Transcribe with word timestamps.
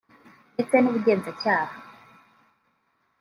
ndetse 0.53 0.75
n’ubugenzacyaha 0.79 1.75